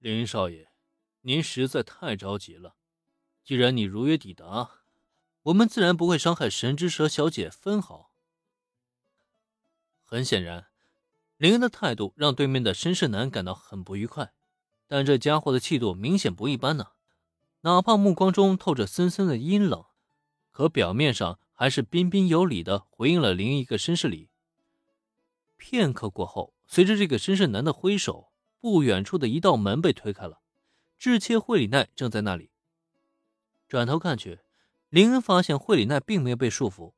[0.00, 0.68] 林少爷，
[1.22, 2.76] 您实在太着急了。
[3.42, 4.82] 既然你如约抵达，
[5.42, 8.12] 我们自然不会伤害神之蛇小姐分毫。
[10.04, 10.68] 很显然，
[11.36, 14.32] 林恩的态度让对面的绅士男感到很不愉快。
[14.86, 16.92] 但这家伙的气度明显不一般呢，
[17.62, 19.84] 哪怕目光中透着森森的阴冷，
[20.52, 24.30] 可表面上还是彬彬有礼的回应了林一个绅士礼。
[25.56, 28.27] 片刻过后，随着这个绅士男的挥手。
[28.60, 30.40] 不远处的一道门被推开了，
[30.98, 32.50] 智切惠里奈正在那里。
[33.68, 34.40] 转头看去，
[34.88, 36.94] 林恩发现惠里奈并没有被束缚，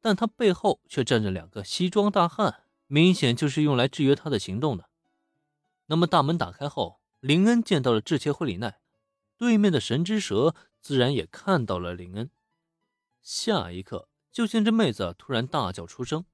[0.00, 4.88] 但他背后却站着两个西装大汉，明显就是用来制约他的行动的。
[5.86, 8.80] 那么大门打开后，林恩见到了智切惠里奈，
[9.36, 12.30] 对面的神之蛇自然也看到了林恩。
[13.20, 16.24] 下一刻，就见这妹子突然大叫出声。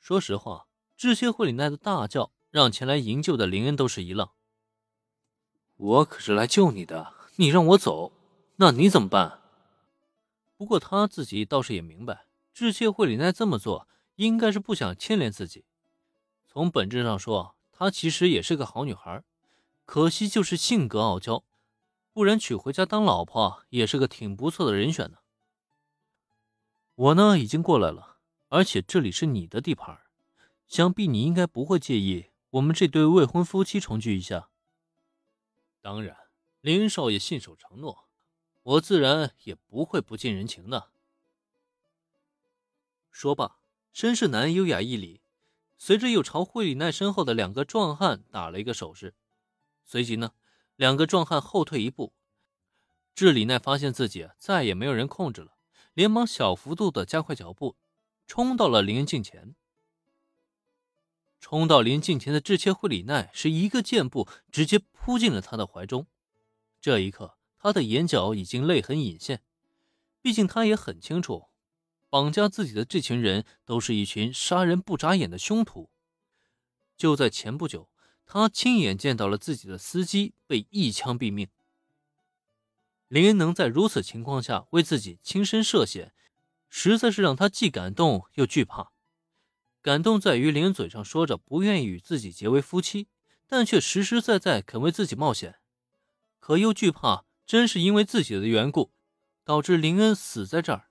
[0.00, 0.66] 说实话。
[1.04, 4.26] 智切惠里奈的大叫让前来营救的林恩都是一愣。
[5.76, 8.10] 我可是来救你的，你让我走，
[8.56, 9.42] 那你怎么办？
[10.56, 15.66] 不过他自己倒是也明白，智切惠里奈这么做应该是不想牵连自己。
[16.48, 19.22] 从本质上说，她其实也是个好女孩，
[19.84, 21.44] 可惜就是性格傲娇，
[22.14, 25.18] 不然娶回家当老婆也是个挺不错的人选呢。
[26.94, 28.16] 我呢已经过来了，
[28.48, 30.00] 而且这里是你的地盘。
[30.74, 34.48] 想必你应该不会介意我们这对未婚夫妻重聚一下。
[35.80, 36.16] 当然，
[36.62, 38.08] 林少爷信守承诺，
[38.64, 40.88] 我自然也不会不近人情的。
[43.12, 43.60] 说罢，
[43.94, 45.20] 绅士男优雅一礼，
[45.78, 49.14] 随着又朝惠里奈身后的两个壮汉打了一个手势，
[49.84, 50.32] 随即呢，
[50.74, 52.12] 两个壮汉后退一步。
[53.14, 55.52] 智里奈发现自己再也没有人控制了，
[55.92, 57.76] 连忙小幅度的加快脚步，
[58.26, 59.54] 冲到了林恩近前。
[61.44, 66.06] 冲到临近前的智切惠里奈是一个箭步，直接扑进了他的怀中。
[66.80, 69.42] 这一刻，他的眼角已经泪痕隐现。
[70.22, 71.50] 毕竟他也很清楚，
[72.08, 75.90] 绑架自己的这群人都是一群杀人不眨眼的凶徒。
[76.96, 77.90] 就在前不久，
[78.24, 81.48] 他亲眼见到了自己的司机被一枪毙命。
[83.08, 86.14] 林恩能在如此情况下为自己亲身涉险，
[86.70, 88.93] 实在是让他既感动又惧怕。
[89.84, 93.06] 感动在于林恩嘴上说着不愿意与自己结为夫妻，
[93.46, 95.56] 但却实实在在肯为自己冒险；
[96.40, 98.92] 可又惧怕，真是因为自己的缘故，
[99.44, 100.88] 导致林恩死在这儿。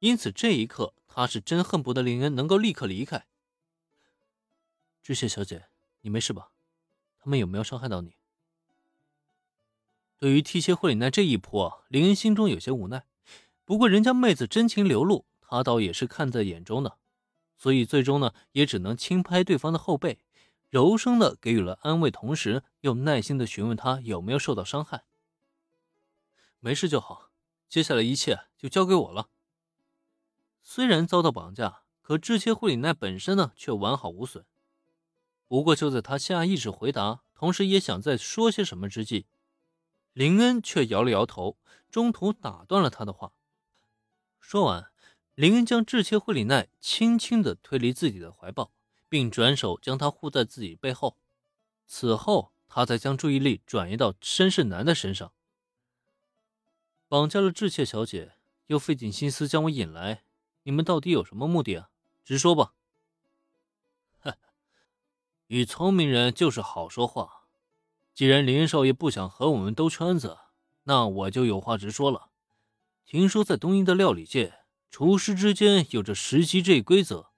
[0.00, 3.28] 因此这一刻，他是真恨不得林恩能够立刻离开。
[5.04, 5.66] 知谢小姐，
[6.00, 6.48] 你没事吧？
[7.20, 8.16] 他们有没有伤害到你？
[10.18, 13.06] 对于替切惠里奈这一扑，林恩心中有些无奈。
[13.64, 16.98] 不过人家妹子真情流露，他倒也是看在眼中的。
[17.56, 20.18] 所以最终呢，也只能轻拍对方的后背，
[20.68, 25.04] 柔声的给予了安慰，同时又耐心的询问他有没有受到伤害。
[26.60, 27.30] 没事就好，
[27.68, 29.28] 接下来一切就交给我了。
[30.62, 34.44] 虽然遭到绑架，可智切惠里奈本身呢却完好无损。
[35.48, 39.26] 不过就在他下意识回答，同时也想再说些什么之际，
[40.12, 41.56] 林恩却摇了摇头，
[41.90, 43.32] 中途打断了他的话。
[44.40, 44.90] 说完。
[45.36, 48.72] 林恩将智切惠里奈轻轻地推离自己的怀抱，
[49.06, 51.18] 并转手将她护在自己背后。
[51.86, 55.32] 此后，他才将注意力转移到绅士男的身上。
[57.06, 58.32] 绑架了智切小姐，
[58.68, 60.24] 又费尽心思将我引来，
[60.62, 61.90] 你们到底有什么目的啊？
[62.24, 62.72] 直说吧。
[65.48, 67.44] 与聪明人就是好说话。
[68.14, 70.38] 既然林少爷不想和我们兜圈子，
[70.84, 72.30] 那我就有话直说了。
[73.04, 74.60] 听说在东瀛的料理界。
[74.90, 77.30] 厨师之间有着十级这一规则，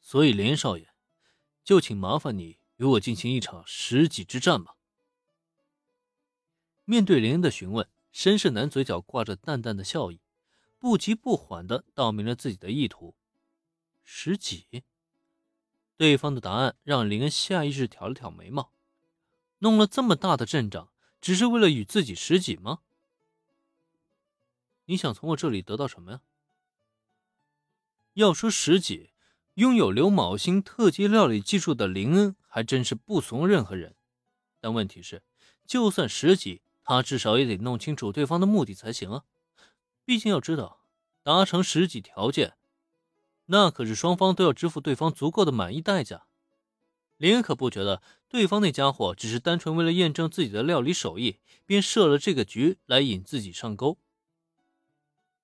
[0.00, 0.88] 所以连少爷，
[1.62, 4.74] 就请麻烦你与我进行一场十级之战吧。
[6.84, 10.20] 面对林恩的询问，绅士男嘴角挂着淡淡的笑意，
[10.78, 13.14] 不急不缓的道明了自己的意图。
[14.02, 14.82] 十几？
[15.96, 18.72] 对方的答案让林恩下意识挑了挑眉毛，
[19.58, 22.80] 弄了这么大的阵仗，只是为了与自己十几吗？
[24.86, 26.20] 你想从我这里得到什么呀？
[28.18, 29.10] 要说十几，
[29.54, 33.94] 拥有刘卯星特级料理技术的林恩还真是不怂任何人。
[34.60, 35.22] 但问题是，
[35.64, 39.22] 就算十几，他至少也得弄清楚对方的目的才行啊！
[40.04, 40.80] 毕竟要知道，
[41.22, 42.54] 达成十几条件，
[43.46, 46.24] 那可是双方都要支付对方足够的满意代价。
[47.18, 53.96] 林恩可不觉得对方那家伙只是单纯为了验证自己的料理手艺，便设了这个局来引自己上钩。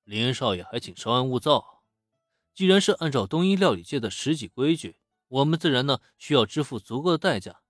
[0.03, 1.74] 林恩少爷，还请稍安勿躁。
[2.55, 4.97] 既然是按照东医料理界的十几规矩，
[5.27, 7.63] 我们自然呢需要支付足够的代价。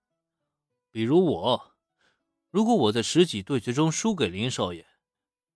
[0.91, 1.75] 比如我，
[2.51, 4.87] 如果我在十几对决中输给林少爷，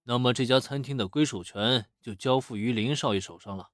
[0.04, 3.70] 那么这家餐厅的归属权就交付于林少爷手上了。